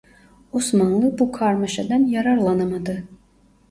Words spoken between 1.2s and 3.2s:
karmaşadan yararlanamadı.